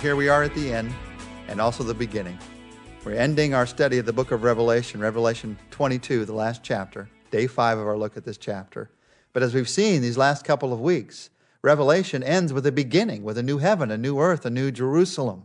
here 0.00 0.16
we 0.16 0.30
are 0.30 0.42
at 0.42 0.54
the 0.54 0.72
end 0.72 0.90
and 1.48 1.60
also 1.60 1.84
the 1.84 1.92
beginning. 1.92 2.38
We're 3.04 3.12
ending 3.12 3.52
our 3.52 3.66
study 3.66 3.98
of 3.98 4.06
the 4.06 4.14
book 4.14 4.30
of 4.30 4.42
Revelation, 4.42 4.98
Revelation 4.98 5.58
22, 5.72 6.24
the 6.24 6.32
last 6.32 6.62
chapter, 6.62 7.10
day 7.30 7.46
five 7.46 7.76
of 7.76 7.86
our 7.86 7.98
look 7.98 8.16
at 8.16 8.24
this 8.24 8.38
chapter. 8.38 8.90
But 9.34 9.42
as 9.42 9.52
we've 9.52 9.68
seen 9.68 10.00
these 10.00 10.16
last 10.16 10.42
couple 10.42 10.72
of 10.72 10.80
weeks, 10.80 11.28
Revelation 11.60 12.22
ends 12.22 12.50
with 12.50 12.64
a 12.64 12.72
beginning, 12.72 13.24
with 13.24 13.36
a 13.36 13.42
new 13.42 13.58
heaven, 13.58 13.90
a 13.90 13.98
new 13.98 14.18
earth, 14.18 14.46
a 14.46 14.50
new 14.50 14.70
Jerusalem. 14.70 15.44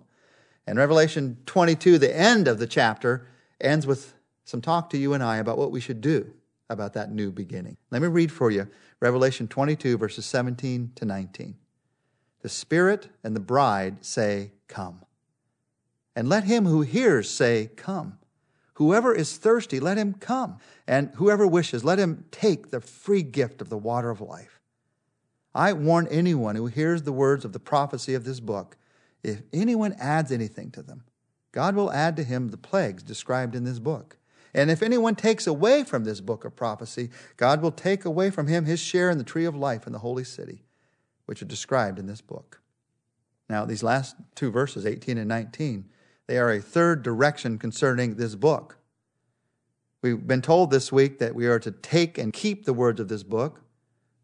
And 0.65 0.79
Revelation 0.79 1.35
22, 1.45 1.97
the 1.97 2.17
end 2.17 2.47
of 2.47 2.57
the 2.57 2.67
chapter, 2.67 3.27
ends 3.59 3.85
with 3.85 4.13
some 4.45 4.61
talk 4.61 4.89
to 4.91 4.97
you 4.97 5.13
and 5.13 5.21
I 5.21 5.35
about 5.35 5.57
what 5.57 5.71
we 5.71 5.81
should 5.81 5.99
do 5.99 6.31
about 6.69 6.93
that 6.93 7.11
new 7.11 7.29
beginning. 7.29 7.75
Let 7.91 8.01
me 8.01 8.07
read 8.07 8.31
for 8.31 8.49
you 8.51 8.69
Revelation 9.01 9.49
22, 9.49 9.97
verses 9.97 10.25
17 10.25 10.93
to 10.95 11.03
19. 11.03 11.55
The 12.45 12.49
Spirit 12.49 13.09
and 13.23 13.35
the 13.35 13.39
bride 13.39 14.05
say, 14.05 14.51
Come. 14.67 15.01
And 16.15 16.29
let 16.29 16.43
him 16.43 16.67
who 16.67 16.81
hears 16.81 17.27
say, 17.27 17.71
Come. 17.75 18.19
Whoever 18.75 19.15
is 19.15 19.37
thirsty, 19.37 19.79
let 19.79 19.97
him 19.97 20.13
come. 20.13 20.59
And 20.85 21.09
whoever 21.15 21.47
wishes, 21.47 21.83
let 21.83 21.97
him 21.97 22.25
take 22.29 22.69
the 22.69 22.81
free 22.81 23.23
gift 23.23 23.63
of 23.63 23.69
the 23.69 23.79
water 23.79 24.11
of 24.11 24.21
life. 24.21 24.59
I 25.55 25.73
warn 25.73 26.07
anyone 26.11 26.55
who 26.55 26.67
hears 26.67 27.01
the 27.01 27.11
words 27.11 27.45
of 27.45 27.51
the 27.51 27.59
prophecy 27.59 28.13
of 28.13 28.25
this 28.25 28.39
book 28.39 28.77
if 29.23 29.41
anyone 29.51 29.95
adds 29.99 30.31
anything 30.31 30.69
to 30.73 30.83
them, 30.83 31.03
God 31.51 31.75
will 31.75 31.91
add 31.91 32.15
to 32.17 32.23
him 32.23 32.49
the 32.49 32.57
plagues 32.57 33.01
described 33.01 33.55
in 33.55 33.63
this 33.63 33.79
book. 33.79 34.17
And 34.53 34.69
if 34.69 34.83
anyone 34.83 35.15
takes 35.15 35.47
away 35.47 35.83
from 35.83 36.03
this 36.03 36.21
book 36.21 36.45
of 36.45 36.55
prophecy, 36.55 37.09
God 37.37 37.63
will 37.63 37.71
take 37.71 38.05
away 38.05 38.29
from 38.29 38.45
him 38.45 38.65
his 38.65 38.79
share 38.79 39.09
in 39.09 39.17
the 39.17 39.23
tree 39.23 39.45
of 39.45 39.55
life 39.55 39.87
in 39.87 39.93
the 39.93 39.99
holy 39.99 40.23
city, 40.23 40.64
which 41.25 41.41
are 41.41 41.45
described 41.45 41.99
in 41.99 42.07
this 42.07 42.21
book. 42.21 42.61
Now, 43.49 43.65
these 43.65 43.83
last 43.83 44.15
two 44.33 44.51
verses, 44.51 44.85
18 44.85 45.17
and 45.17 45.29
19, 45.29 45.85
they 46.27 46.37
are 46.37 46.51
a 46.51 46.61
third 46.61 47.03
direction 47.03 47.57
concerning 47.57 48.15
this 48.15 48.35
book. 48.35 48.77
We've 50.01 50.25
been 50.25 50.41
told 50.41 50.71
this 50.71 50.91
week 50.91 51.19
that 51.19 51.35
we 51.35 51.47
are 51.47 51.59
to 51.59 51.71
take 51.71 52.17
and 52.17 52.33
keep 52.33 52.65
the 52.65 52.73
words 52.73 52.99
of 52.99 53.07
this 53.07 53.23
book. 53.23 53.61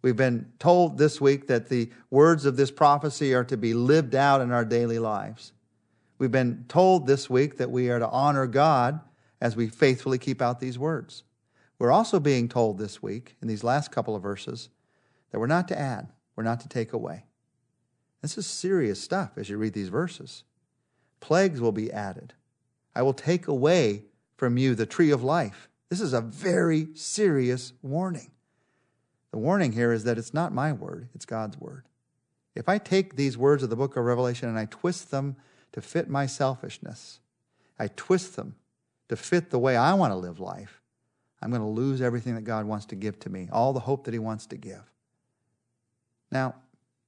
We've 0.01 0.15
been 0.15 0.51
told 0.57 0.97
this 0.97 1.21
week 1.21 1.47
that 1.47 1.69
the 1.69 1.91
words 2.09 2.45
of 2.45 2.57
this 2.57 2.71
prophecy 2.71 3.33
are 3.33 3.43
to 3.45 3.57
be 3.57 3.73
lived 3.73 4.15
out 4.15 4.41
in 4.41 4.51
our 4.51 4.65
daily 4.65 4.99
lives. 4.99 5.53
We've 6.17 6.31
been 6.31 6.65
told 6.67 7.07
this 7.07 7.29
week 7.29 7.57
that 7.57 7.71
we 7.71 7.89
are 7.89 7.99
to 7.99 8.09
honor 8.09 8.47
God 8.47 8.99
as 9.39 9.55
we 9.55 9.67
faithfully 9.67 10.17
keep 10.17 10.41
out 10.41 10.59
these 10.59 10.77
words. 10.77 11.23
We're 11.79 11.91
also 11.91 12.19
being 12.19 12.47
told 12.47 12.77
this 12.77 13.01
week, 13.01 13.37
in 13.41 13.47
these 13.47 13.63
last 13.63 13.91
couple 13.91 14.15
of 14.15 14.21
verses, 14.21 14.69
that 15.31 15.39
we're 15.39 15.47
not 15.47 15.67
to 15.69 15.79
add, 15.79 16.09
we're 16.35 16.43
not 16.43 16.59
to 16.61 16.69
take 16.69 16.93
away. 16.93 17.25
This 18.21 18.37
is 18.37 18.45
serious 18.45 19.01
stuff 19.01 19.31
as 19.37 19.49
you 19.49 19.57
read 19.57 19.73
these 19.73 19.89
verses. 19.89 20.43
Plagues 21.19 21.59
will 21.59 21.71
be 21.71 21.91
added. 21.91 22.33
I 22.95 23.01
will 23.01 23.13
take 23.13 23.47
away 23.47 24.03
from 24.37 24.57
you 24.57 24.75
the 24.75 24.85
tree 24.85 25.11
of 25.11 25.23
life. 25.23 25.69
This 25.89 26.01
is 26.01 26.13
a 26.13 26.21
very 26.21 26.89
serious 26.93 27.73
warning. 27.81 28.31
The 29.31 29.37
warning 29.37 29.71
here 29.71 29.91
is 29.91 30.03
that 30.03 30.17
it's 30.17 30.33
not 30.33 30.53
my 30.53 30.73
word, 30.73 31.09
it's 31.15 31.25
God's 31.25 31.57
word. 31.59 31.85
If 32.55 32.67
I 32.67 32.77
take 32.77 33.15
these 33.15 33.37
words 33.37 33.63
of 33.63 33.69
the 33.69 33.75
book 33.75 33.95
of 33.95 34.03
Revelation 34.03 34.49
and 34.49 34.59
I 34.59 34.65
twist 34.65 35.09
them 35.09 35.37
to 35.71 35.81
fit 35.81 36.09
my 36.09 36.25
selfishness, 36.25 37.19
I 37.79 37.87
twist 37.87 38.35
them 38.35 38.55
to 39.09 39.15
fit 39.15 39.49
the 39.49 39.59
way 39.59 39.75
I 39.75 39.93
want 39.93 40.11
to 40.11 40.17
live 40.17 40.39
life, 40.39 40.81
I'm 41.41 41.49
going 41.49 41.61
to 41.61 41.67
lose 41.67 42.01
everything 42.01 42.35
that 42.35 42.43
God 42.43 42.65
wants 42.65 42.85
to 42.87 42.95
give 42.95 43.19
to 43.21 43.29
me, 43.29 43.49
all 43.51 43.73
the 43.73 43.79
hope 43.79 44.03
that 44.03 44.13
He 44.13 44.19
wants 44.19 44.45
to 44.47 44.57
give. 44.57 44.83
Now, 46.31 46.55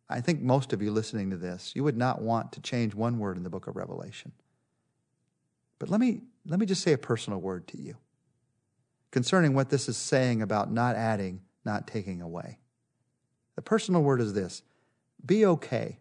I 0.09 0.21
think 0.21 0.41
most 0.41 0.73
of 0.73 0.81
you 0.81 0.91
listening 0.91 1.29
to 1.31 1.37
this, 1.37 1.75
you 1.75 1.83
would 1.83 1.97
not 1.97 2.21
want 2.21 2.51
to 2.53 2.61
change 2.61 2.93
one 2.93 3.19
word 3.19 3.37
in 3.37 3.43
the 3.43 3.49
book 3.49 3.67
of 3.67 3.75
Revelation. 3.75 4.31
But 5.79 5.89
let 5.89 5.99
me, 5.99 6.21
let 6.45 6.59
me 6.59 6.65
just 6.65 6.81
say 6.81 6.93
a 6.93 6.97
personal 6.97 7.39
word 7.39 7.67
to 7.69 7.81
you 7.81 7.95
concerning 9.11 9.53
what 9.53 9.69
this 9.69 9.87
is 9.87 9.95
saying 9.95 10.41
about 10.41 10.71
not 10.71 10.95
adding 10.95 11.41
not 11.65 11.87
taking 11.87 12.21
away. 12.21 12.57
The 13.55 13.61
personal 13.61 14.01
word 14.01 14.21
is 14.21 14.33
this 14.33 14.63
be 15.25 15.45
okay 15.45 15.99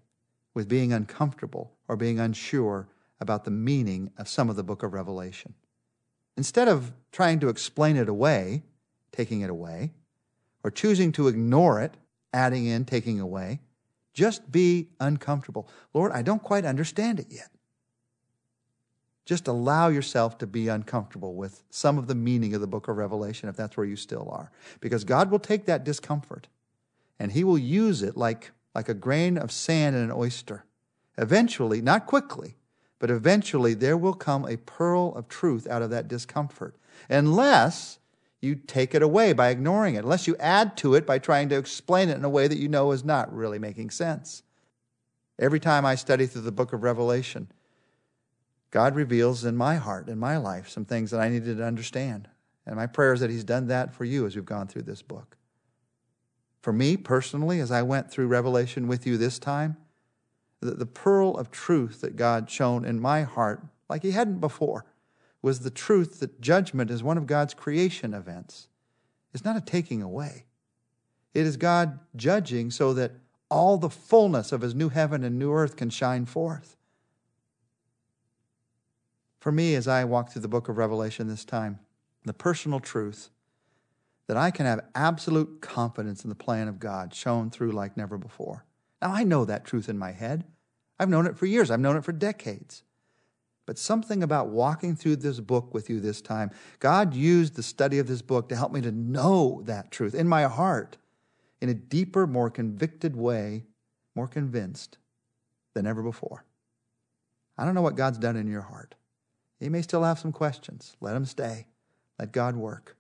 with 0.54 0.68
being 0.68 0.92
uncomfortable 0.92 1.72
or 1.88 1.96
being 1.96 2.18
unsure 2.18 2.88
about 3.20 3.44
the 3.44 3.50
meaning 3.50 4.10
of 4.18 4.28
some 4.28 4.50
of 4.50 4.56
the 4.56 4.64
book 4.64 4.82
of 4.82 4.92
Revelation. 4.92 5.54
Instead 6.36 6.68
of 6.68 6.92
trying 7.12 7.38
to 7.40 7.48
explain 7.48 7.96
it 7.96 8.08
away, 8.08 8.62
taking 9.12 9.42
it 9.42 9.50
away, 9.50 9.92
or 10.64 10.70
choosing 10.70 11.12
to 11.12 11.28
ignore 11.28 11.80
it, 11.80 11.94
adding 12.32 12.66
in, 12.66 12.84
taking 12.84 13.20
away, 13.20 13.60
just 14.12 14.50
be 14.52 14.88
uncomfortable. 15.00 15.68
Lord, 15.94 16.12
I 16.12 16.22
don't 16.22 16.42
quite 16.42 16.64
understand 16.64 17.18
it 17.20 17.26
yet. 17.30 17.48
Just 19.24 19.46
allow 19.46 19.88
yourself 19.88 20.36
to 20.38 20.46
be 20.46 20.68
uncomfortable 20.68 21.34
with 21.34 21.62
some 21.70 21.96
of 21.96 22.08
the 22.08 22.14
meaning 22.14 22.54
of 22.54 22.60
the 22.60 22.66
book 22.66 22.88
of 22.88 22.96
Revelation 22.96 23.48
if 23.48 23.56
that's 23.56 23.76
where 23.76 23.86
you 23.86 23.96
still 23.96 24.28
are. 24.30 24.50
Because 24.80 25.04
God 25.04 25.30
will 25.30 25.38
take 25.38 25.66
that 25.66 25.84
discomfort 25.84 26.48
and 27.18 27.32
He 27.32 27.44
will 27.44 27.58
use 27.58 28.02
it 28.02 28.16
like, 28.16 28.50
like 28.74 28.88
a 28.88 28.94
grain 28.94 29.38
of 29.38 29.52
sand 29.52 29.94
in 29.94 30.02
an 30.02 30.12
oyster. 30.12 30.64
Eventually, 31.16 31.80
not 31.80 32.06
quickly, 32.06 32.56
but 32.98 33.10
eventually 33.10 33.74
there 33.74 33.96
will 33.96 34.14
come 34.14 34.44
a 34.44 34.56
pearl 34.56 35.14
of 35.14 35.28
truth 35.28 35.68
out 35.68 35.82
of 35.82 35.90
that 35.90 36.08
discomfort. 36.08 36.76
Unless 37.08 37.98
you 38.42 38.56
take 38.56 38.94
it 38.94 39.02
away 39.02 39.32
by 39.32 39.50
ignoring 39.50 39.94
it, 39.94 40.02
unless 40.02 40.26
you 40.26 40.36
add 40.38 40.76
to 40.78 40.94
it 40.94 41.06
by 41.06 41.18
trying 41.18 41.48
to 41.48 41.56
explain 41.56 42.08
it 42.08 42.16
in 42.16 42.24
a 42.24 42.28
way 42.28 42.48
that 42.48 42.58
you 42.58 42.68
know 42.68 42.90
is 42.90 43.04
not 43.04 43.32
really 43.32 43.58
making 43.58 43.90
sense. 43.90 44.42
Every 45.38 45.60
time 45.60 45.86
I 45.86 45.94
study 45.94 46.26
through 46.26 46.42
the 46.42 46.52
book 46.52 46.72
of 46.72 46.82
Revelation, 46.82 47.50
God 48.72 48.96
reveals 48.96 49.44
in 49.44 49.56
my 49.56 49.76
heart, 49.76 50.08
in 50.08 50.18
my 50.18 50.38
life, 50.38 50.68
some 50.68 50.84
things 50.84 51.12
that 51.12 51.20
I 51.20 51.28
needed 51.28 51.58
to 51.58 51.64
understand. 51.64 52.28
And 52.66 52.76
my 52.76 52.86
prayer 52.86 53.12
is 53.12 53.20
that 53.20 53.30
He's 53.30 53.44
done 53.44 53.68
that 53.68 53.94
for 53.94 54.04
you 54.04 54.26
as 54.26 54.34
we've 54.34 54.44
gone 54.44 54.66
through 54.66 54.82
this 54.82 55.02
book. 55.02 55.36
For 56.60 56.72
me 56.72 56.96
personally, 56.96 57.60
as 57.60 57.70
I 57.70 57.82
went 57.82 58.10
through 58.10 58.26
Revelation 58.26 58.88
with 58.88 59.06
you 59.06 59.16
this 59.16 59.38
time, 59.38 59.76
the, 60.60 60.72
the 60.72 60.86
pearl 60.86 61.36
of 61.36 61.50
truth 61.50 62.00
that 62.00 62.16
God 62.16 62.50
shone 62.50 62.84
in 62.84 63.00
my 63.00 63.22
heart, 63.22 63.62
like 63.88 64.02
He 64.02 64.12
hadn't 64.12 64.40
before, 64.40 64.84
was 65.42 65.60
the 65.60 65.70
truth 65.70 66.20
that 66.20 66.40
judgment 66.40 66.90
is 66.90 67.02
one 67.02 67.18
of 67.18 67.26
God's 67.26 67.52
creation 67.52 68.14
events. 68.14 68.68
It's 69.34 69.44
not 69.44 69.56
a 69.56 69.60
taking 69.60 70.02
away, 70.02 70.46
it 71.34 71.46
is 71.46 71.56
God 71.56 71.98
judging 72.16 72.70
so 72.70 72.94
that 72.94 73.12
all 73.50 73.76
the 73.76 73.90
fullness 73.90 74.52
of 74.52 74.62
His 74.62 74.74
new 74.74 74.88
heaven 74.88 75.24
and 75.24 75.38
new 75.38 75.52
earth 75.52 75.76
can 75.76 75.90
shine 75.90 76.24
forth 76.24 76.76
for 79.42 79.50
me 79.50 79.74
as 79.74 79.88
I 79.88 80.04
walk 80.04 80.30
through 80.30 80.42
the 80.42 80.48
book 80.48 80.68
of 80.68 80.78
Revelation 80.78 81.26
this 81.26 81.44
time, 81.44 81.80
the 82.24 82.32
personal 82.32 82.78
truth 82.78 83.30
that 84.28 84.36
I 84.36 84.52
can 84.52 84.66
have 84.66 84.84
absolute 84.94 85.60
confidence 85.60 86.22
in 86.22 86.28
the 86.28 86.36
plan 86.36 86.68
of 86.68 86.78
God 86.78 87.12
shown 87.12 87.50
through 87.50 87.72
like 87.72 87.96
never 87.96 88.16
before. 88.16 88.64
Now, 89.02 89.12
I 89.12 89.24
know 89.24 89.44
that 89.44 89.64
truth 89.64 89.88
in 89.88 89.98
my 89.98 90.12
head. 90.12 90.44
I've 90.96 91.08
known 91.08 91.26
it 91.26 91.36
for 91.36 91.46
years, 91.46 91.72
I've 91.72 91.80
known 91.80 91.96
it 91.96 92.04
for 92.04 92.12
decades. 92.12 92.84
But 93.72 93.78
something 93.78 94.22
about 94.22 94.48
walking 94.48 94.94
through 94.96 95.16
this 95.16 95.40
book 95.40 95.72
with 95.72 95.88
you 95.88 95.98
this 95.98 96.20
time, 96.20 96.50
God 96.78 97.14
used 97.14 97.54
the 97.54 97.62
study 97.62 97.98
of 97.98 98.06
this 98.06 98.20
book 98.20 98.50
to 98.50 98.54
help 98.54 98.70
me 98.70 98.82
to 98.82 98.92
know 98.92 99.62
that 99.64 99.90
truth 99.90 100.14
in 100.14 100.28
my 100.28 100.42
heart 100.42 100.98
in 101.62 101.70
a 101.70 101.74
deeper, 101.74 102.26
more 102.26 102.50
convicted 102.50 103.16
way, 103.16 103.64
more 104.14 104.28
convinced 104.28 104.98
than 105.72 105.86
ever 105.86 106.02
before. 106.02 106.44
I 107.56 107.64
don't 107.64 107.74
know 107.74 107.80
what 107.80 107.96
God's 107.96 108.18
done 108.18 108.36
in 108.36 108.46
your 108.46 108.60
heart. 108.60 108.94
You 109.58 109.70
may 109.70 109.80
still 109.80 110.04
have 110.04 110.18
some 110.18 110.32
questions. 110.32 110.94
Let 111.00 111.14
them 111.14 111.24
stay. 111.24 111.66
Let 112.18 112.30
God 112.30 112.56
work. 112.56 112.98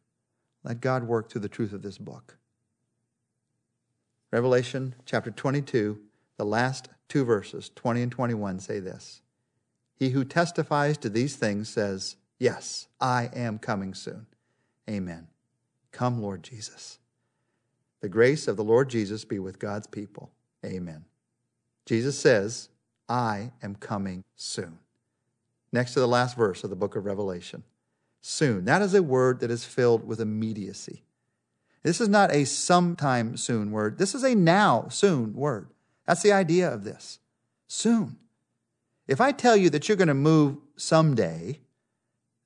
Let 0.64 0.80
God 0.80 1.04
work 1.04 1.28
through 1.28 1.42
the 1.42 1.50
truth 1.50 1.74
of 1.74 1.82
this 1.82 1.98
book. 1.98 2.38
Revelation 4.30 4.94
chapter 5.04 5.30
22, 5.30 6.00
the 6.38 6.46
last 6.46 6.88
two 7.10 7.26
verses, 7.26 7.70
20 7.74 8.00
and 8.00 8.10
21, 8.10 8.58
say 8.58 8.80
this 8.80 9.20
He 10.02 10.08
who 10.08 10.24
testifies 10.24 10.98
to 10.98 11.08
these 11.08 11.36
things 11.36 11.68
says, 11.68 12.16
Yes, 12.36 12.88
I 13.00 13.30
am 13.36 13.60
coming 13.60 13.94
soon. 13.94 14.26
Amen. 14.90 15.28
Come, 15.92 16.20
Lord 16.20 16.42
Jesus. 16.42 16.98
The 18.00 18.08
grace 18.08 18.48
of 18.48 18.56
the 18.56 18.64
Lord 18.64 18.90
Jesus 18.90 19.24
be 19.24 19.38
with 19.38 19.60
God's 19.60 19.86
people. 19.86 20.32
Amen. 20.66 21.04
Jesus 21.86 22.18
says, 22.18 22.68
I 23.08 23.52
am 23.62 23.76
coming 23.76 24.24
soon 24.34 24.80
next 25.70 25.92
to 25.92 26.00
the 26.00 26.08
last 26.08 26.36
verse 26.36 26.64
of 26.64 26.70
the 26.70 26.74
book 26.74 26.96
of 26.96 27.04
Revelation. 27.04 27.62
Soon. 28.22 28.64
That 28.64 28.82
is 28.82 28.94
a 28.94 29.04
word 29.04 29.38
that 29.38 29.52
is 29.52 29.64
filled 29.64 30.04
with 30.04 30.20
immediacy. 30.20 31.04
This 31.84 32.00
is 32.00 32.08
not 32.08 32.34
a 32.34 32.44
sometime 32.44 33.36
soon 33.36 33.70
word. 33.70 33.98
This 33.98 34.16
is 34.16 34.24
a 34.24 34.34
now 34.34 34.88
soon 34.88 35.32
word. 35.32 35.68
That's 36.08 36.22
the 36.22 36.32
idea 36.32 36.68
of 36.74 36.82
this. 36.82 37.20
Soon. 37.68 38.16
If 39.12 39.20
I 39.20 39.30
tell 39.30 39.56
you 39.56 39.68
that 39.70 39.88
you're 39.88 39.96
going 39.96 40.08
to 40.08 40.14
move 40.14 40.56
someday, 40.76 41.60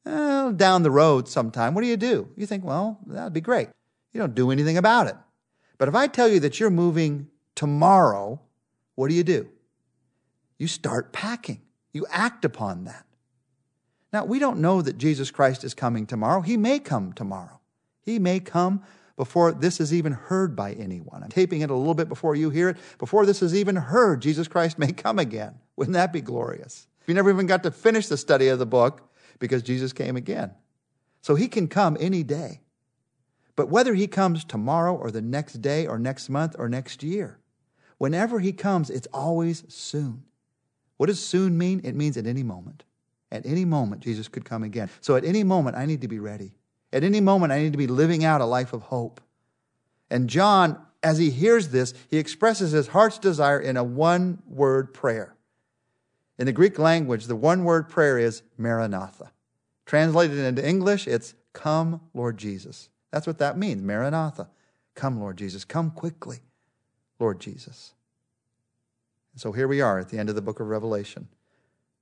down 0.05 0.83
the 0.83 0.91
road 0.91 1.29
sometime, 1.29 1.75
what 1.75 1.83
do 1.83 1.87
you 1.87 1.97
do? 1.97 2.29
You 2.37 2.45
think, 2.45 2.65
well, 2.65 2.99
that'd 3.07 3.33
be 3.33 3.41
great. 3.41 3.69
You 4.13 4.21
don't 4.21 4.35
do 4.35 4.51
anything 4.51 4.77
about 4.77 5.07
it. 5.07 5.17
But 5.79 5.89
if 5.89 5.95
I 5.95 6.09
tell 6.09 6.29
you 6.29 6.41
that 6.41 6.59
you're 6.59 6.71
moving 6.71 7.29
tomorrow, 7.55 8.41
what 8.97 9.09
do 9.09 9.15
you 9.15 9.23
do? 9.23 9.49
You 10.59 10.67
start 10.67 11.13
packing. 11.13 11.61
You 11.93 12.05
act 12.11 12.45
upon 12.45 12.85
that. 12.85 13.07
Now, 14.13 14.25
we 14.25 14.39
don't 14.39 14.59
know 14.59 14.83
that 14.83 14.99
Jesus 14.99 15.31
Christ 15.31 15.63
is 15.63 15.73
coming 15.73 16.05
tomorrow. 16.05 16.41
He 16.41 16.57
may 16.57 16.79
come 16.81 17.13
tomorrow. 17.13 17.61
He 18.03 18.19
may 18.19 18.41
come 18.41 18.83
before 19.17 19.53
this 19.53 19.81
is 19.81 19.95
even 19.95 20.13
heard 20.13 20.57
by 20.57 20.73
anyone. 20.73 21.23
I'm 21.23 21.29
taping 21.29 21.61
it 21.61 21.71
a 21.71 21.75
little 21.75 21.95
bit 21.95 22.09
before 22.09 22.35
you 22.35 22.51
hear 22.51 22.71
it. 22.71 22.77
Before 22.99 23.25
this 23.25 23.41
is 23.41 23.55
even 23.55 23.77
heard, 23.77 24.21
Jesus 24.21 24.49
Christ 24.49 24.79
may 24.79 24.93
come 24.93 25.19
again. 25.19 25.61
Wouldn't 25.77 25.95
that 25.95 26.13
be 26.13 26.21
glorious? 26.21 26.87
You 27.07 27.15
never 27.15 27.31
even 27.31 27.47
got 27.47 27.63
to 27.63 27.71
finish 27.71 28.09
the 28.09 28.17
study 28.17 28.49
of 28.49 28.59
the 28.59 28.67
book 28.67 29.03
because 29.39 29.63
Jesus 29.63 29.93
came 29.93 30.17
again. 30.17 30.53
So 31.23 31.35
he 31.35 31.49
can 31.49 31.69
come 31.69 31.97
any 32.01 32.23
day. 32.23 32.61
But 33.55 33.69
whether 33.69 33.95
he 33.95 34.07
comes 34.07 34.45
tomorrow 34.45 34.95
or 34.95 35.11
the 35.11 35.23
next 35.23 35.55
day 35.55 35.87
or 35.87 35.99
next 35.99 36.29
month 36.29 36.55
or 36.59 36.69
next 36.69 37.03
year, 37.03 37.39
whenever 37.99 38.39
he 38.41 38.53
comes, 38.53 38.91
it's 38.91 39.09
always 39.13 39.65
soon. 39.69 40.25
What 40.97 41.07
does 41.07 41.25
soon 41.25 41.57
mean? 41.57 41.81
It 41.85 41.95
means 41.95 42.17
at 42.17 42.27
any 42.27 42.43
moment. 42.43 42.85
At 43.33 43.45
any 43.45 43.65
moment, 43.65 44.03
Jesus 44.03 44.29
could 44.29 44.45
come 44.45 44.63
again. 44.63 44.89
So 45.01 45.17
at 45.17 45.25
any 45.25 45.43
moment, 45.43 45.77
I 45.77 45.87
need 45.87 46.03
to 46.03 46.09
be 46.09 46.19
ready. 46.19 46.55
At 46.93 47.03
any 47.05 47.21
moment, 47.21 47.53
I 47.53 47.61
need 47.61 47.73
to 47.73 47.79
be 47.79 47.87
living 47.87 48.25
out 48.25 48.41
a 48.41 48.47
life 48.47 48.73
of 48.73 48.83
hope. 48.83 49.21
And 50.11 50.29
John, 50.29 50.81
as 51.03 51.19
he 51.19 51.31
hears 51.31 51.69
this, 51.69 51.93
he 52.09 52.19
expresses 52.19 52.73
his 52.73 52.89
heart's 52.89 53.19
desire 53.19 53.61
in 53.61 53.77
a 53.77 53.85
one 53.85 54.43
word 54.47 54.95
prayer. 54.95 55.36
In 56.39 56.47
the 56.47 56.53
Greek 56.53 56.79
language, 56.79 57.27
the 57.27 57.37
one 57.37 57.65
word 57.65 57.89
prayer 57.89 58.19
is 58.19 58.43
Maranatha. 58.59 59.33
Translated 59.87 60.39
into 60.39 60.67
English, 60.67 61.07
it's 61.07 61.35
Come, 61.53 62.03
Lord 62.13 62.37
Jesus. 62.37 62.91
That's 63.11 63.27
what 63.27 63.39
that 63.39 63.57
means, 63.57 63.83
Maranatha. 63.83 64.51
Come, 64.95 65.21
Lord 65.21 65.39
Jesus. 65.39 65.65
Come 65.65 65.91
quickly, 65.91 66.41
Lord 67.19 67.41
Jesus. 67.41 67.95
And 69.33 69.41
so 69.41 69.53
here 69.53 69.69
we 69.69 69.81
are 69.81 69.99
at 69.99 70.11
the 70.11 70.19
end 70.19 70.29
of 70.29 70.35
the 70.35 70.43
book 70.43 70.61
of 70.61 70.67
Revelation. 70.67 71.29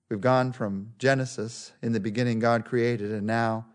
We've 0.08 0.20
gone 0.20 0.52
from 0.52 0.92
Genesis, 0.98 1.72
in 1.82 1.92
the 1.92 2.00
beginning 2.00 2.40
God 2.40 2.64
created, 2.64 3.12
and 3.12 3.26
now 3.26 3.66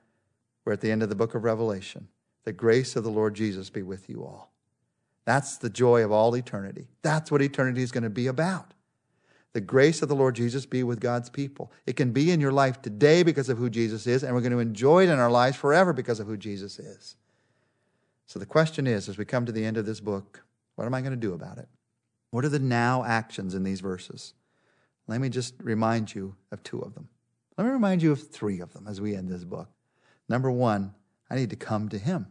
we're 0.65 0.73
at 0.73 0.81
the 0.81 0.91
end 0.91 1.01
of 1.01 1.09
the 1.09 1.15
book 1.15 1.33
of 1.33 1.43
Revelation. 1.43 2.09
The 2.43 2.53
grace 2.53 2.95
of 2.95 3.03
the 3.03 3.11
Lord 3.11 3.35
Jesus 3.35 3.69
be 3.69 3.81
with 3.81 4.09
you 4.09 4.23
all. 4.23 4.51
That's 5.25 5.57
the 5.57 5.69
joy 5.69 6.03
of 6.03 6.11
all 6.11 6.35
eternity. 6.35 6.87
That's 7.01 7.31
what 7.31 7.41
eternity 7.41 7.83
is 7.83 7.91
going 7.91 8.03
to 8.03 8.09
be 8.09 8.27
about. 8.27 8.73
The 9.53 9.61
grace 9.61 10.01
of 10.01 10.09
the 10.09 10.15
Lord 10.15 10.35
Jesus 10.35 10.65
be 10.65 10.83
with 10.83 10.99
God's 10.99 11.29
people. 11.29 11.71
It 11.87 11.95
can 11.95 12.11
be 12.11 12.31
in 12.31 12.39
your 12.39 12.51
life 12.51 12.81
today 12.81 13.23
because 13.23 13.49
of 13.49 13.57
who 13.57 13.69
Jesus 13.69 14.05
is, 14.05 14.23
and 14.23 14.33
we're 14.35 14.41
going 14.41 14.51
to 14.51 14.59
enjoy 14.59 15.03
it 15.03 15.09
in 15.09 15.17
our 15.17 15.31
lives 15.31 15.57
forever 15.57 15.91
because 15.91 16.19
of 16.19 16.27
who 16.27 16.37
Jesus 16.37 16.77
is. 16.77 17.15
So 18.27 18.37
the 18.37 18.45
question 18.45 18.85
is 18.85 19.09
as 19.09 19.17
we 19.17 19.25
come 19.25 19.47
to 19.47 19.51
the 19.51 19.65
end 19.65 19.77
of 19.77 19.87
this 19.87 19.99
book, 19.99 20.43
what 20.75 20.85
am 20.85 20.93
I 20.93 21.01
going 21.01 21.11
to 21.11 21.17
do 21.17 21.33
about 21.33 21.57
it? 21.57 21.67
What 22.29 22.45
are 22.45 22.49
the 22.49 22.59
now 22.59 23.03
actions 23.03 23.55
in 23.55 23.63
these 23.63 23.79
verses? 23.79 24.35
Let 25.07 25.19
me 25.19 25.29
just 25.29 25.55
remind 25.63 26.13
you 26.13 26.35
of 26.51 26.61
two 26.61 26.79
of 26.79 26.93
them. 26.93 27.09
Let 27.57 27.65
me 27.65 27.71
remind 27.71 28.03
you 28.03 28.11
of 28.11 28.29
three 28.29 28.59
of 28.59 28.73
them 28.73 28.85
as 28.87 29.01
we 29.01 29.15
end 29.15 29.29
this 29.29 29.43
book. 29.43 29.67
Number 30.29 30.51
one, 30.51 30.93
I 31.29 31.35
need 31.35 31.49
to 31.49 31.55
come 31.55 31.89
to 31.89 31.97
Him. 31.97 32.27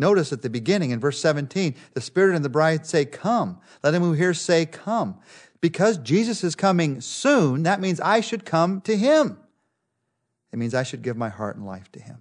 Notice 0.00 0.32
at 0.32 0.42
the 0.42 0.50
beginning 0.50 0.90
in 0.90 1.00
verse 1.00 1.20
17, 1.20 1.74
the 1.94 2.00
Spirit 2.00 2.36
and 2.36 2.44
the 2.44 2.48
bride 2.48 2.86
say, 2.86 3.04
Come. 3.04 3.60
Let 3.82 3.94
him 3.94 4.02
who 4.02 4.12
hears 4.12 4.40
say, 4.40 4.66
Come 4.66 5.18
because 5.60 5.98
Jesus 5.98 6.44
is 6.44 6.54
coming 6.54 7.00
soon, 7.00 7.64
that 7.64 7.80
means 7.80 8.00
I 8.00 8.20
should 8.20 8.44
come 8.44 8.80
to 8.82 8.96
him. 8.96 9.38
It 10.52 10.58
means 10.58 10.74
I 10.74 10.82
should 10.82 11.02
give 11.02 11.16
my 11.16 11.28
heart 11.28 11.56
and 11.56 11.66
life 11.66 11.90
to 11.92 12.00
him. 12.00 12.18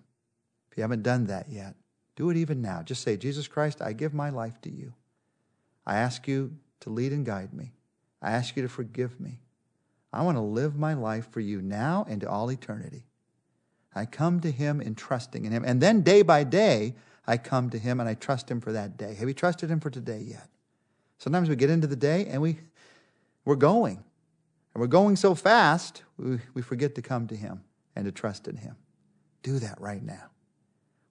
If 0.71 0.77
you 0.77 0.81
haven't 0.81 1.03
done 1.03 1.27
that 1.27 1.47
yet, 1.49 1.75
do 2.15 2.29
it 2.29 2.37
even 2.37 2.61
now. 2.61 2.81
Just 2.81 3.03
say, 3.03 3.15
Jesus 3.15 3.47
Christ, 3.47 3.81
I 3.81 3.93
give 3.93 4.13
my 4.13 4.29
life 4.29 4.59
to 4.61 4.71
you. 4.71 4.93
I 5.85 5.97
ask 5.97 6.27
you 6.27 6.57
to 6.81 6.89
lead 6.89 7.13
and 7.13 7.25
guide 7.25 7.53
me. 7.53 7.73
I 8.21 8.31
ask 8.31 8.55
you 8.55 8.63
to 8.63 8.69
forgive 8.69 9.19
me. 9.19 9.39
I 10.11 10.23
want 10.23 10.37
to 10.37 10.41
live 10.41 10.75
my 10.75 10.93
life 10.93 11.29
for 11.31 11.39
you 11.39 11.61
now 11.61 12.05
and 12.09 12.21
to 12.21 12.29
all 12.29 12.49
eternity. 12.51 13.05
I 13.93 14.05
come 14.05 14.39
to 14.41 14.51
him 14.51 14.81
in 14.81 14.95
trusting 14.95 15.45
in 15.45 15.51
him. 15.51 15.63
And 15.65 15.81
then 15.81 16.01
day 16.01 16.21
by 16.21 16.43
day, 16.43 16.95
I 17.25 17.37
come 17.37 17.69
to 17.69 17.77
him 17.77 17.99
and 17.99 18.07
I 18.07 18.13
trust 18.13 18.49
him 18.49 18.61
for 18.61 18.71
that 18.71 18.97
day. 18.97 19.13
Have 19.15 19.27
you 19.27 19.33
trusted 19.33 19.69
him 19.69 19.79
for 19.79 19.89
today 19.89 20.19
yet? 20.19 20.49
Sometimes 21.17 21.49
we 21.49 21.55
get 21.55 21.69
into 21.69 21.87
the 21.87 21.95
day 21.95 22.25
and 22.27 22.41
we 22.41 22.59
we're 23.47 23.55
going. 23.55 24.03
And 24.73 24.81
we're 24.81 24.87
going 24.87 25.15
so 25.15 25.33
fast, 25.33 26.03
we, 26.17 26.39
we 26.53 26.61
forget 26.61 26.95
to 26.95 27.01
come 27.01 27.27
to 27.27 27.35
Him 27.35 27.63
and 27.95 28.05
to 28.05 28.11
trust 28.11 28.47
in 28.47 28.57
Him. 28.57 28.75
Do 29.41 29.57
that 29.59 29.79
right 29.79 30.03
now. 30.03 30.31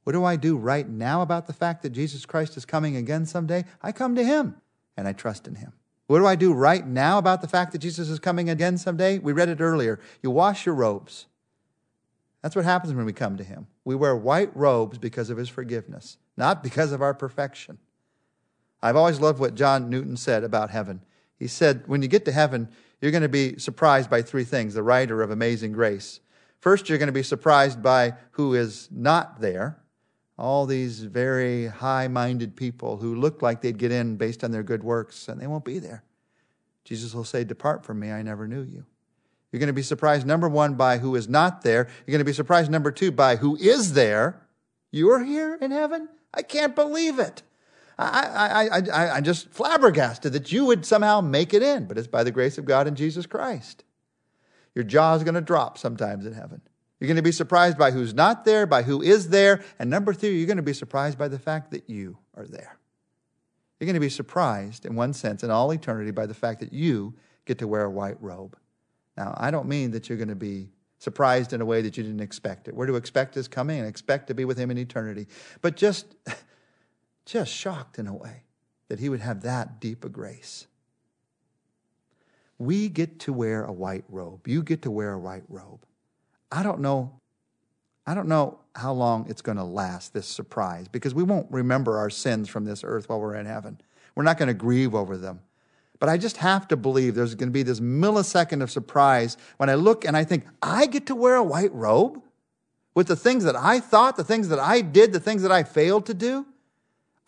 What 0.04 0.12
do 0.12 0.22
I 0.22 0.36
do 0.36 0.56
right 0.56 0.86
now 0.86 1.22
about 1.22 1.46
the 1.46 1.54
fact 1.54 1.82
that 1.82 1.90
Jesus 1.90 2.26
Christ 2.26 2.56
is 2.58 2.66
coming 2.66 2.94
again 2.94 3.24
someday? 3.24 3.64
I 3.82 3.90
come 3.90 4.14
to 4.16 4.22
Him 4.22 4.56
and 4.98 5.08
I 5.08 5.14
trust 5.14 5.48
in 5.48 5.54
Him. 5.54 5.72
What 6.08 6.18
do 6.18 6.26
I 6.26 6.36
do 6.36 6.52
right 6.52 6.86
now 6.86 7.16
about 7.16 7.40
the 7.40 7.48
fact 7.48 7.72
that 7.72 7.78
Jesus 7.78 8.10
is 8.10 8.18
coming 8.18 8.50
again 8.50 8.76
someday? 8.76 9.18
We 9.18 9.32
read 9.32 9.48
it 9.48 9.62
earlier. 9.62 9.98
You 10.22 10.30
wash 10.30 10.66
your 10.66 10.74
robes. 10.74 11.26
That's 12.42 12.54
what 12.54 12.66
happens 12.66 12.92
when 12.92 13.06
we 13.06 13.14
come 13.14 13.38
to 13.38 13.44
Him. 13.44 13.66
We 13.82 13.96
wear 13.96 14.14
white 14.14 14.54
robes 14.54 14.98
because 14.98 15.30
of 15.30 15.38
His 15.38 15.48
forgiveness, 15.48 16.18
not 16.36 16.62
because 16.62 16.92
of 16.92 17.00
our 17.00 17.14
perfection. 17.14 17.78
I've 18.82 18.94
always 18.94 19.20
loved 19.20 19.40
what 19.40 19.54
John 19.54 19.88
Newton 19.88 20.18
said 20.18 20.44
about 20.44 20.70
heaven. 20.70 21.00
He 21.38 21.46
said, 21.46 21.82
when 21.86 22.02
you 22.02 22.08
get 22.08 22.24
to 22.24 22.32
heaven, 22.32 22.68
you're 23.00 23.10
going 23.10 23.22
to 23.22 23.28
be 23.28 23.58
surprised 23.58 24.08
by 24.08 24.22
three 24.22 24.44
things 24.44 24.74
the 24.74 24.82
writer 24.82 25.22
of 25.22 25.30
Amazing 25.30 25.72
Grace. 25.72 26.20
First, 26.60 26.88
you're 26.88 26.98
going 26.98 27.08
to 27.08 27.12
be 27.12 27.22
surprised 27.22 27.82
by 27.82 28.14
who 28.32 28.54
is 28.54 28.88
not 28.90 29.40
there. 29.40 29.78
All 30.38 30.66
these 30.66 31.02
very 31.02 31.66
high 31.66 32.08
minded 32.08 32.56
people 32.56 32.98
who 32.98 33.14
look 33.14 33.42
like 33.42 33.60
they'd 33.60 33.78
get 33.78 33.92
in 33.92 34.16
based 34.16 34.44
on 34.44 34.50
their 34.50 34.62
good 34.62 34.82
works, 34.82 35.28
and 35.28 35.40
they 35.40 35.46
won't 35.46 35.64
be 35.64 35.78
there. 35.78 36.02
Jesus 36.84 37.14
will 37.14 37.24
say, 37.24 37.44
Depart 37.44 37.84
from 37.84 37.98
me, 37.98 38.10
I 38.10 38.22
never 38.22 38.46
knew 38.46 38.62
you. 38.62 38.84
You're 39.50 39.60
going 39.60 39.68
to 39.68 39.72
be 39.72 39.82
surprised, 39.82 40.26
number 40.26 40.48
one, 40.48 40.74
by 40.74 40.98
who 40.98 41.14
is 41.16 41.28
not 41.28 41.62
there. 41.62 41.88
You're 42.06 42.12
going 42.12 42.18
to 42.18 42.24
be 42.24 42.32
surprised, 42.32 42.70
number 42.70 42.90
two, 42.90 43.10
by 43.10 43.36
who 43.36 43.56
is 43.56 43.94
there. 43.94 44.42
You're 44.90 45.24
here 45.24 45.56
in 45.60 45.70
heaven? 45.70 46.08
I 46.34 46.42
can't 46.42 46.74
believe 46.74 47.18
it. 47.18 47.42
I, 47.98 48.68
I, 48.70 48.80
I, 48.92 49.10
I'm 49.16 49.24
just 49.24 49.48
flabbergasted 49.50 50.32
that 50.34 50.52
you 50.52 50.66
would 50.66 50.84
somehow 50.84 51.20
make 51.22 51.54
it 51.54 51.62
in, 51.62 51.86
but 51.86 51.96
it's 51.96 52.06
by 52.06 52.24
the 52.24 52.30
grace 52.30 52.58
of 52.58 52.66
God 52.66 52.86
and 52.86 52.96
Jesus 52.96 53.24
Christ. 53.24 53.84
Your 54.74 54.84
jaw 54.84 55.14
is 55.14 55.24
going 55.24 55.34
to 55.34 55.40
drop 55.40 55.78
sometimes 55.78 56.26
in 56.26 56.34
heaven. 56.34 56.60
You're 57.00 57.08
going 57.08 57.16
to 57.16 57.22
be 57.22 57.32
surprised 57.32 57.78
by 57.78 57.90
who's 57.90 58.12
not 58.12 58.44
there, 58.44 58.66
by 58.66 58.82
who 58.82 59.00
is 59.00 59.30
there. 59.30 59.62
And 59.78 59.88
number 59.88 60.12
three, 60.12 60.36
you're 60.36 60.46
going 60.46 60.56
to 60.58 60.62
be 60.62 60.74
surprised 60.74 61.18
by 61.18 61.28
the 61.28 61.38
fact 61.38 61.70
that 61.70 61.88
you 61.88 62.18
are 62.34 62.46
there. 62.46 62.78
You're 63.78 63.86
going 63.86 63.94
to 63.94 64.00
be 64.00 64.08
surprised, 64.08 64.86
in 64.86 64.94
one 64.94 65.12
sense, 65.12 65.42
in 65.42 65.50
all 65.50 65.70
eternity, 65.72 66.10
by 66.10 66.26
the 66.26 66.34
fact 66.34 66.60
that 66.60 66.72
you 66.72 67.14
get 67.44 67.58
to 67.58 67.68
wear 67.68 67.84
a 67.84 67.90
white 67.90 68.20
robe. 68.22 68.56
Now, 69.16 69.34
I 69.36 69.50
don't 69.50 69.68
mean 69.68 69.90
that 69.92 70.08
you're 70.08 70.18
going 70.18 70.28
to 70.28 70.34
be 70.34 70.70
surprised 70.98 71.52
in 71.52 71.60
a 71.60 71.64
way 71.64 71.82
that 71.82 71.96
you 71.96 72.02
didn't 72.02 72.20
expect 72.20 72.68
it. 72.68 72.74
We're 72.74 72.86
to 72.86 72.96
expect 72.96 73.34
his 73.34 73.48
coming 73.48 73.78
and 73.78 73.88
expect 73.88 74.28
to 74.28 74.34
be 74.34 74.44
with 74.44 74.58
him 74.58 74.70
in 74.70 74.78
eternity. 74.78 75.28
But 75.60 75.76
just 75.76 76.14
just 77.26 77.52
shocked 77.52 77.98
in 77.98 78.06
a 78.06 78.14
way 78.14 78.44
that 78.88 79.00
he 79.00 79.08
would 79.08 79.20
have 79.20 79.42
that 79.42 79.80
deep 79.80 80.04
a 80.04 80.08
grace. 80.08 80.66
We 82.58 82.88
get 82.88 83.18
to 83.20 83.32
wear 83.32 83.64
a 83.64 83.72
white 83.72 84.04
robe. 84.08 84.48
You 84.48 84.62
get 84.62 84.82
to 84.82 84.90
wear 84.90 85.12
a 85.12 85.18
white 85.18 85.42
robe. 85.48 85.84
I 86.50 86.62
don't 86.62 86.80
know. 86.80 87.20
I 88.06 88.14
don't 88.14 88.28
know 88.28 88.60
how 88.74 88.92
long 88.92 89.26
it's 89.28 89.42
going 89.42 89.58
to 89.58 89.64
last, 89.64 90.14
this 90.14 90.28
surprise, 90.28 90.86
because 90.88 91.12
we 91.12 91.24
won't 91.24 91.50
remember 91.50 91.98
our 91.98 92.08
sins 92.08 92.48
from 92.48 92.64
this 92.64 92.84
earth 92.84 93.08
while 93.08 93.20
we're 93.20 93.34
in 93.34 93.46
heaven. 93.46 93.80
We're 94.14 94.22
not 94.22 94.38
going 94.38 94.48
to 94.48 94.54
grieve 94.54 94.94
over 94.94 95.16
them. 95.16 95.40
But 95.98 96.08
I 96.08 96.16
just 96.16 96.36
have 96.38 96.68
to 96.68 96.76
believe 96.76 97.14
there's 97.14 97.34
going 97.34 97.48
to 97.48 97.52
be 97.52 97.62
this 97.62 97.80
millisecond 97.80 98.62
of 98.62 98.70
surprise 98.70 99.36
when 99.56 99.68
I 99.68 99.74
look 99.74 100.04
and 100.04 100.16
I 100.16 100.24
think, 100.24 100.44
I 100.62 100.86
get 100.86 101.06
to 101.06 101.14
wear 101.14 101.34
a 101.34 101.42
white 101.42 101.72
robe 101.74 102.22
with 102.94 103.08
the 103.08 103.16
things 103.16 103.44
that 103.44 103.56
I 103.56 103.80
thought, 103.80 104.16
the 104.16 104.24
things 104.24 104.48
that 104.48 104.58
I 104.58 104.82
did, 104.82 105.12
the 105.12 105.20
things 105.20 105.42
that 105.42 105.52
I 105.52 105.64
failed 105.64 106.06
to 106.06 106.14
do. 106.14 106.46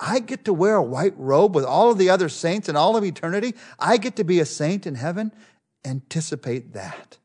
I 0.00 0.20
get 0.20 0.44
to 0.44 0.52
wear 0.52 0.76
a 0.76 0.82
white 0.82 1.14
robe 1.16 1.54
with 1.54 1.64
all 1.64 1.90
of 1.90 1.98
the 1.98 2.10
other 2.10 2.28
saints 2.28 2.68
in 2.68 2.76
all 2.76 2.96
of 2.96 3.04
eternity. 3.04 3.54
I 3.78 3.96
get 3.96 4.16
to 4.16 4.24
be 4.24 4.38
a 4.38 4.46
saint 4.46 4.86
in 4.86 4.94
heaven. 4.94 5.32
Anticipate 5.84 6.72
that. 6.74 7.18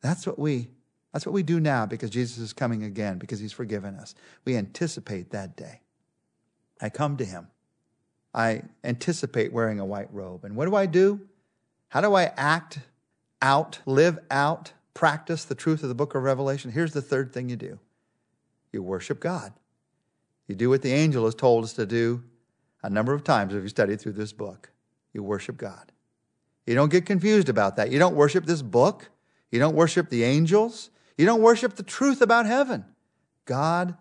That's 0.00 0.26
what 0.26 0.38
we 0.38 0.68
that's 1.12 1.24
what 1.24 1.32
we 1.32 1.42
do 1.42 1.58
now 1.58 1.86
because 1.86 2.10
Jesus 2.10 2.38
is 2.38 2.52
coming 2.52 2.84
again 2.84 3.18
because 3.18 3.40
he's 3.40 3.52
forgiven 3.52 3.96
us. 3.96 4.14
We 4.44 4.56
anticipate 4.56 5.30
that 5.30 5.56
day. 5.56 5.80
I 6.80 6.90
come 6.90 7.16
to 7.16 7.24
him. 7.24 7.48
I 8.34 8.62
anticipate 8.84 9.52
wearing 9.52 9.80
a 9.80 9.86
white 9.86 10.12
robe. 10.12 10.44
And 10.44 10.54
what 10.54 10.66
do 10.66 10.76
I 10.76 10.86
do? 10.86 11.20
How 11.88 12.02
do 12.02 12.14
I 12.14 12.24
act 12.36 12.80
out, 13.40 13.80
live 13.86 14.18
out, 14.30 14.72
practice 14.92 15.44
the 15.44 15.54
truth 15.54 15.82
of 15.82 15.88
the 15.88 15.94
book 15.94 16.14
of 16.14 16.22
Revelation? 16.22 16.70
Here's 16.70 16.92
the 16.92 17.02
third 17.02 17.32
thing 17.32 17.48
you 17.48 17.56
do. 17.56 17.78
You 18.70 18.82
worship 18.82 19.18
God. 19.18 19.52
You 20.48 20.56
do 20.56 20.68
what 20.70 20.82
the 20.82 20.92
angel 20.92 21.26
has 21.26 21.34
told 21.34 21.62
us 21.62 21.74
to 21.74 21.86
do 21.86 22.24
a 22.82 22.90
number 22.90 23.14
of 23.14 23.22
times 23.22 23.54
if 23.54 23.62
you 23.62 23.68
study 23.68 23.96
through 23.96 24.12
this 24.12 24.32
book. 24.32 24.70
You 25.12 25.22
worship 25.22 25.56
God. 25.56 25.92
You 26.66 26.74
don't 26.74 26.90
get 26.90 27.06
confused 27.06 27.48
about 27.48 27.76
that. 27.76 27.90
You 27.90 27.98
don't 27.98 28.16
worship 28.16 28.44
this 28.44 28.62
book. 28.62 29.10
You 29.50 29.58
don't 29.58 29.76
worship 29.76 30.10
the 30.10 30.24
angels. 30.24 30.90
You 31.16 31.26
don't 31.26 31.42
worship 31.42 31.76
the 31.76 31.82
truth 31.82 32.20
about 32.20 32.46
heaven. 32.46 32.84
God 33.44 33.96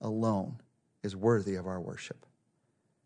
alone 0.00 0.60
is 1.02 1.16
worthy 1.16 1.54
of 1.54 1.66
our 1.66 1.80
worship. 1.80 2.24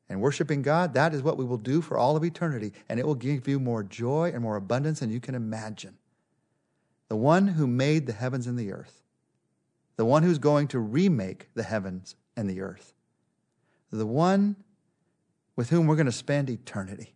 And 0.09 0.21
worshiping 0.21 0.63
God, 0.63 0.95
that 0.95 1.15
is 1.15 1.23
what 1.23 1.37
we 1.37 1.45
will 1.45 1.59
do 1.59 1.83
for 1.83 1.99
all 1.99 2.17
of 2.17 2.25
eternity. 2.25 2.73
And 2.89 3.01
it 3.01 3.07
will 3.07 3.15
give 3.15 3.49
you 3.49 3.61
more 3.61 3.83
joy 3.83 4.31
and 4.33 4.43
more 4.43 4.57
abundance 4.57 5.01
than 5.01 5.11
you 5.11 5.21
can 5.21 5.35
imagine. 5.35 5.97
the 7.09 7.17
one 7.17 7.49
who 7.49 7.67
made 7.67 8.07
the 8.07 8.13
heavens 8.13 8.47
and 8.47 8.59
the 8.59 8.73
earth, 8.73 9.03
the 9.97 10.05
one 10.05 10.23
who's 10.23 10.39
going 10.39 10.69
to 10.69 10.79
remake 10.79 11.49
the 11.55 11.63
heavens 11.63 12.15
and 12.39 12.49
the 12.49 12.61
earth, 12.61 12.95
the 13.91 14.07
one 14.07 14.55
with 15.57 15.71
whom 15.71 15.89
we're 15.89 15.97
going 15.97 16.07
to 16.07 16.13
spend 16.13 16.49
eternity. 16.49 17.15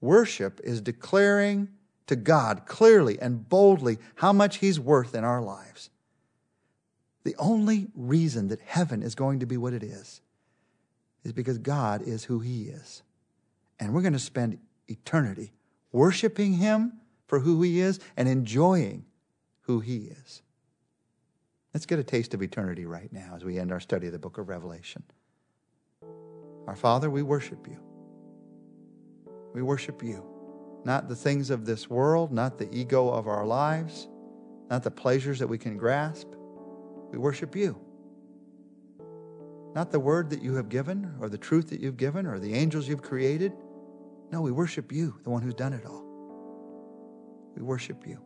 Worship 0.00 0.58
is 0.64 0.80
declaring 0.80 1.68
to 2.06 2.16
God 2.16 2.64
clearly 2.64 3.18
and 3.20 3.46
boldly 3.46 3.98
how 4.14 4.32
much 4.32 4.56
He's 4.56 4.80
worth 4.80 5.14
in 5.14 5.22
our 5.22 5.42
lives. 5.42 5.90
The 7.24 7.36
only 7.38 7.88
reason 7.94 8.48
that 8.48 8.60
heaven 8.60 9.02
is 9.02 9.14
going 9.14 9.40
to 9.40 9.46
be 9.46 9.58
what 9.58 9.74
it 9.74 9.82
is 9.82 10.22
is 11.22 11.32
because 11.32 11.58
God 11.58 12.00
is 12.00 12.24
who 12.24 12.40
He 12.40 12.64
is. 12.64 13.02
And 13.78 13.92
we're 13.92 14.00
going 14.00 14.14
to 14.14 14.18
spend 14.18 14.58
eternity 14.88 15.52
worshiping 15.92 16.54
Him 16.54 16.94
for 17.26 17.40
who 17.40 17.60
He 17.60 17.80
is 17.80 18.00
and 18.16 18.28
enjoying 18.30 19.04
who 19.62 19.80
He 19.80 19.96
is. 19.96 20.40
Let's 21.76 21.84
get 21.84 21.98
a 21.98 22.04
taste 22.04 22.32
of 22.32 22.40
eternity 22.40 22.86
right 22.86 23.12
now 23.12 23.34
as 23.36 23.44
we 23.44 23.58
end 23.58 23.70
our 23.70 23.80
study 23.80 24.06
of 24.06 24.14
the 24.14 24.18
book 24.18 24.38
of 24.38 24.48
Revelation. 24.48 25.02
Our 26.66 26.74
Father, 26.74 27.10
we 27.10 27.22
worship 27.22 27.68
you. 27.68 27.78
We 29.52 29.60
worship 29.60 30.02
you. 30.02 30.24
Not 30.86 31.06
the 31.06 31.14
things 31.14 31.50
of 31.50 31.66
this 31.66 31.90
world, 31.90 32.32
not 32.32 32.56
the 32.56 32.74
ego 32.74 33.10
of 33.10 33.28
our 33.28 33.44
lives, 33.44 34.08
not 34.70 34.84
the 34.84 34.90
pleasures 34.90 35.38
that 35.38 35.48
we 35.48 35.58
can 35.58 35.76
grasp. 35.76 36.28
We 37.12 37.18
worship 37.18 37.54
you. 37.54 37.78
Not 39.74 39.92
the 39.92 40.00
word 40.00 40.30
that 40.30 40.40
you 40.40 40.54
have 40.54 40.70
given, 40.70 41.14
or 41.20 41.28
the 41.28 41.36
truth 41.36 41.68
that 41.68 41.80
you've 41.80 41.98
given, 41.98 42.26
or 42.26 42.38
the 42.38 42.54
angels 42.54 42.88
you've 42.88 43.02
created. 43.02 43.52
No, 44.32 44.40
we 44.40 44.50
worship 44.50 44.92
you, 44.92 45.20
the 45.24 45.28
one 45.28 45.42
who's 45.42 45.52
done 45.52 45.74
it 45.74 45.84
all. 45.84 46.06
We 47.54 47.60
worship 47.60 48.06
you. 48.06 48.18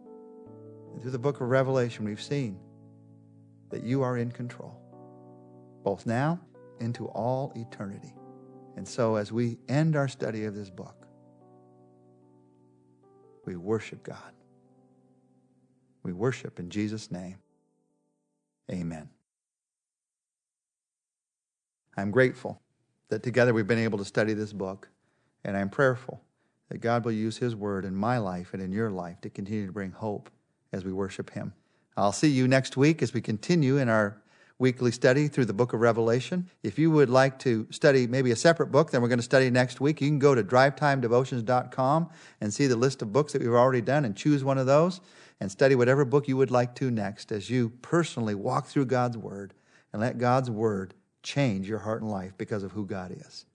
And 0.92 1.02
through 1.02 1.10
the 1.10 1.18
book 1.18 1.40
of 1.40 1.48
Revelation, 1.48 2.04
we've 2.04 2.22
seen 2.22 2.56
that 3.70 3.82
you 3.82 4.02
are 4.02 4.16
in 4.16 4.30
control, 4.30 4.76
both 5.82 6.06
now 6.06 6.32
and 6.32 6.50
into 6.80 7.06
all 7.08 7.52
eternity. 7.54 8.14
And 8.76 8.86
so, 8.86 9.16
as 9.16 9.30
we 9.30 9.58
end 9.68 9.96
our 9.96 10.08
study 10.08 10.44
of 10.44 10.54
this 10.54 10.70
book, 10.70 11.06
we 13.44 13.56
worship 13.56 14.02
God. 14.02 14.32
We 16.02 16.12
worship 16.12 16.58
in 16.58 16.70
Jesus' 16.70 17.10
name. 17.10 17.36
Amen. 18.70 19.10
I'm 21.96 22.10
grateful 22.10 22.60
that 23.08 23.22
together 23.22 23.52
we've 23.52 23.66
been 23.66 23.78
able 23.78 23.98
to 23.98 24.04
study 24.04 24.32
this 24.32 24.52
book, 24.52 24.88
and 25.44 25.56
I'm 25.56 25.68
prayerful 25.68 26.22
that 26.70 26.78
God 26.78 27.04
will 27.04 27.12
use 27.12 27.36
His 27.36 27.54
word 27.56 27.84
in 27.84 27.94
my 27.94 28.18
life 28.18 28.54
and 28.54 28.62
in 28.62 28.72
your 28.72 28.90
life 28.90 29.20
to 29.22 29.30
continue 29.30 29.66
to 29.66 29.72
bring 29.72 29.90
hope 29.90 30.30
as 30.72 30.84
we 30.84 30.92
worship 30.92 31.30
Him. 31.30 31.52
I'll 31.96 32.12
see 32.12 32.28
you 32.28 32.48
next 32.48 32.76
week 32.76 33.02
as 33.02 33.12
we 33.12 33.20
continue 33.20 33.76
in 33.76 33.88
our 33.88 34.20
weekly 34.58 34.90
study 34.90 35.26
through 35.26 35.46
the 35.46 35.54
book 35.54 35.72
of 35.72 35.80
Revelation. 35.80 36.48
If 36.62 36.78
you 36.78 36.90
would 36.90 37.08
like 37.08 37.38
to 37.40 37.66
study 37.70 38.06
maybe 38.06 38.30
a 38.30 38.36
separate 38.36 38.66
book 38.66 38.90
than 38.90 39.00
we're 39.00 39.08
going 39.08 39.18
to 39.18 39.24
study 39.24 39.50
next 39.50 39.80
week, 39.80 40.00
you 40.00 40.08
can 40.08 40.18
go 40.18 40.34
to 40.34 40.44
drivetimedevotions.com 40.44 42.10
and 42.40 42.54
see 42.54 42.66
the 42.66 42.76
list 42.76 43.00
of 43.02 43.12
books 43.12 43.32
that 43.32 43.40
we've 43.40 43.52
already 43.52 43.80
done 43.80 44.04
and 44.04 44.14
choose 44.14 44.44
one 44.44 44.58
of 44.58 44.66
those 44.66 45.00
and 45.40 45.50
study 45.50 45.74
whatever 45.74 46.04
book 46.04 46.28
you 46.28 46.36
would 46.36 46.50
like 46.50 46.74
to 46.76 46.90
next 46.90 47.32
as 47.32 47.48
you 47.48 47.70
personally 47.80 48.34
walk 48.34 48.66
through 48.66 48.84
God's 48.84 49.16
Word 49.16 49.54
and 49.92 50.02
let 50.02 50.18
God's 50.18 50.50
Word 50.50 50.94
change 51.22 51.68
your 51.68 51.78
heart 51.78 52.02
and 52.02 52.10
life 52.10 52.32
because 52.36 52.62
of 52.62 52.72
who 52.72 52.84
God 52.86 53.12
is. 53.12 53.46